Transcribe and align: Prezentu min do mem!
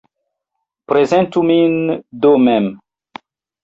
Prezentu 0.93 1.45
min 1.53 1.79
do 2.27 2.37
mem! 2.49 2.75